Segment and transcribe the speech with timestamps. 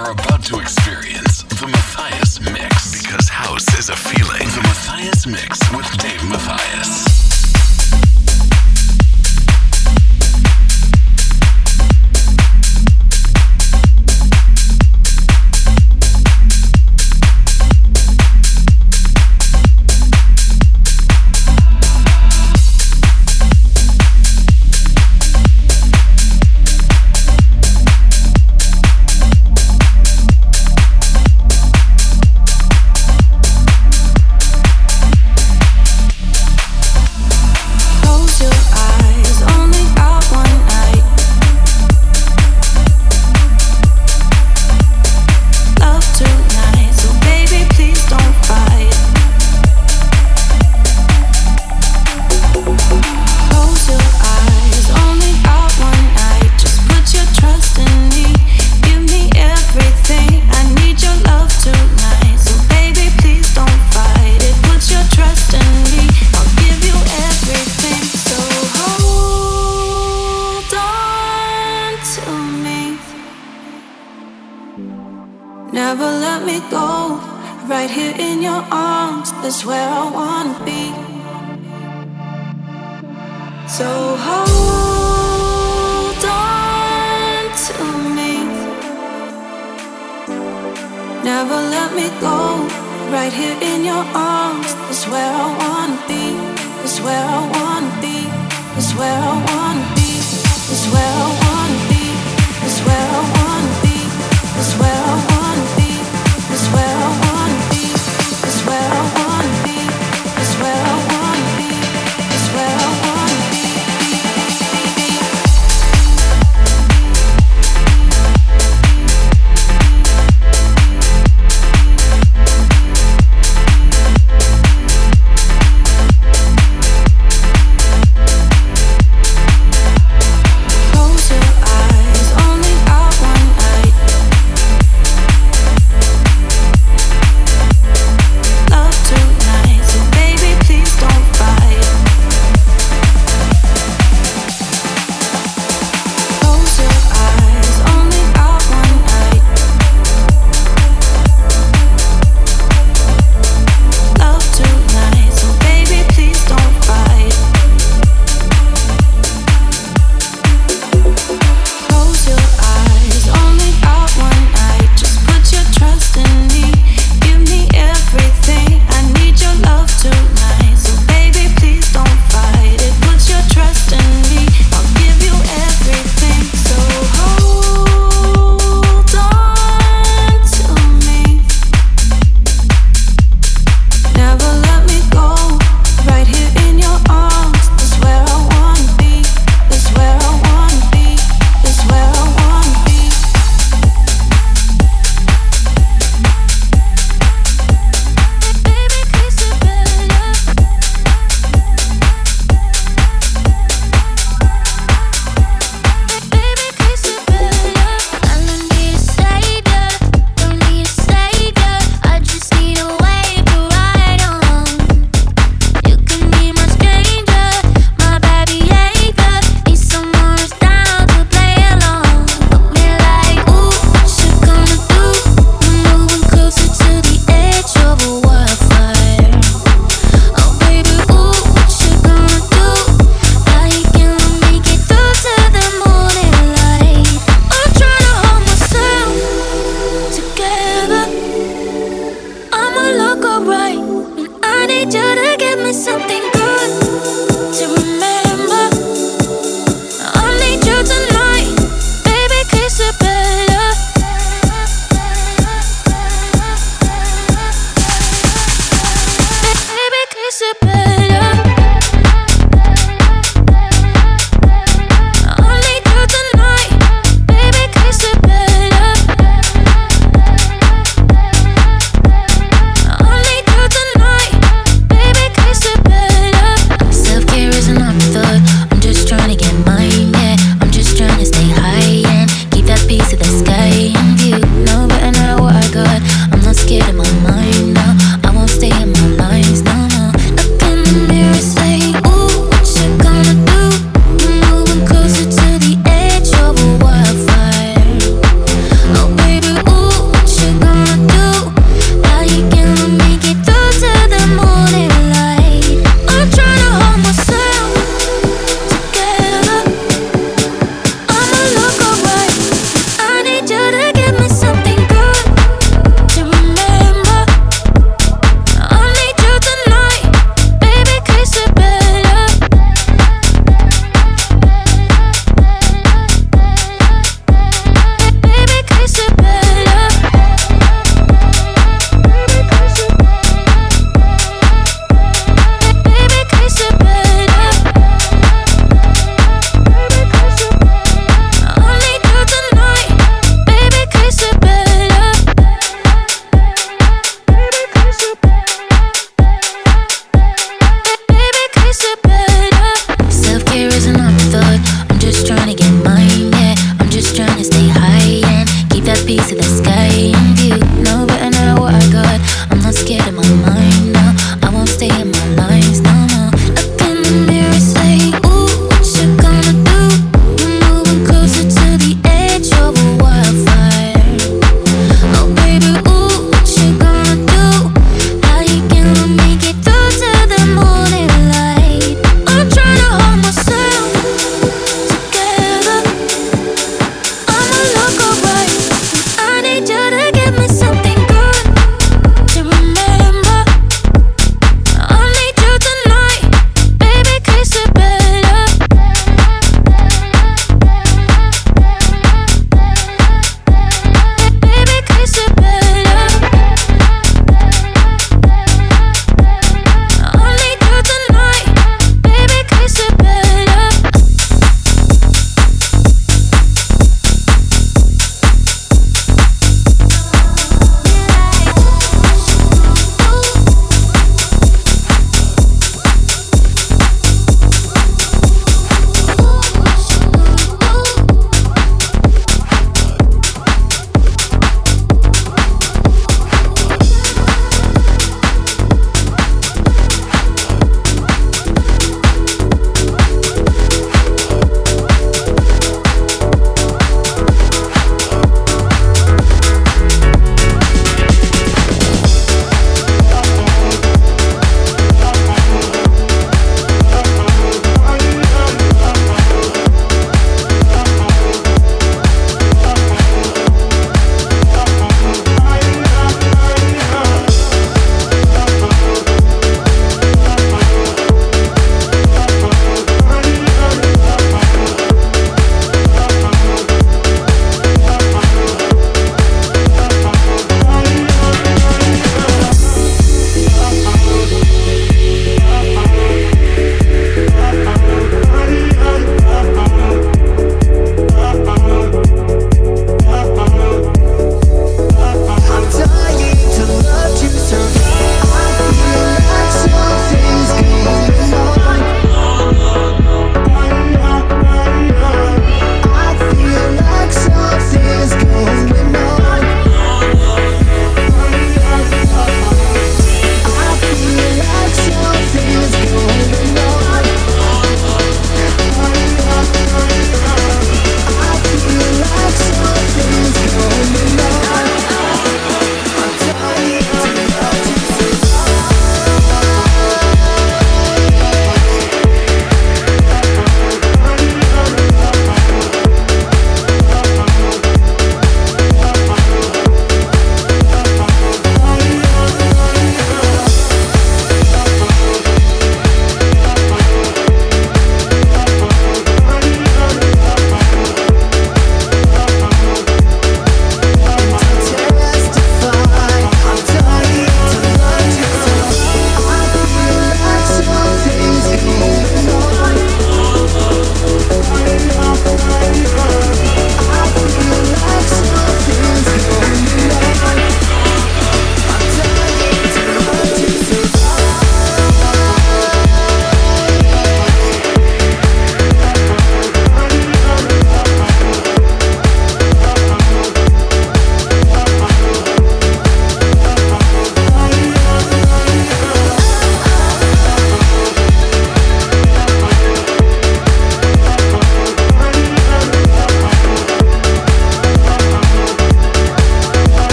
[0.00, 3.02] are about to experience the Matthias Mix.
[3.02, 4.48] Because house is a feeling.
[4.48, 7.39] The Matthias Mix with Dave Matthias.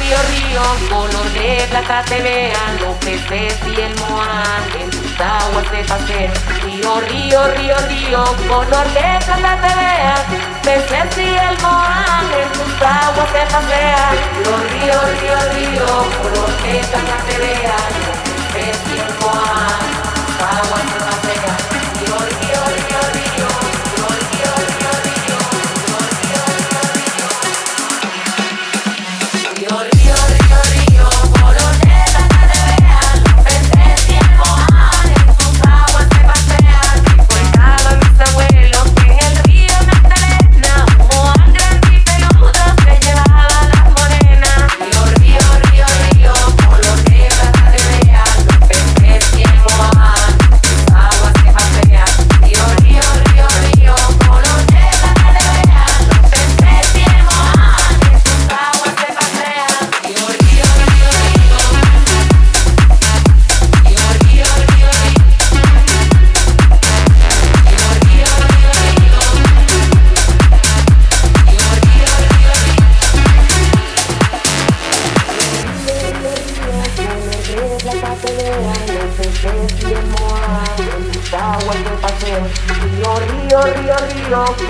[0.00, 5.66] Río, río, color de plata te vean los peces y el moán en tus aguas
[5.70, 6.32] se pasean.
[6.64, 10.24] Río, río, río, río, color de plata te vean,
[10.62, 14.16] peces y el moán en tus aguas se pasean.
[14.42, 15.86] Río, río, río, río,
[16.22, 19.86] color de plata te vean, los peces y el moán
[20.38, 21.05] aguas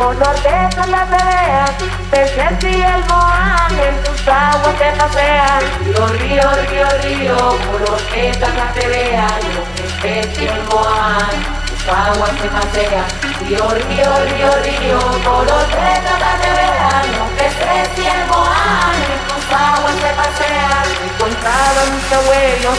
[0.06, 1.70] mundo te plateas,
[2.12, 5.62] te sientes y el Moan en tus aguas te pasean.
[5.86, 9.26] Los ríos, río, río, por los que la pelea,
[9.82, 11.34] los que y el Moan,
[11.66, 13.08] tus aguas te pasean.
[13.48, 18.22] Río, río, río, río, por los que la pelea, los que y el
[19.10, 20.86] en tus aguas te pasean.
[21.08, 22.78] Encontraba mis abuelos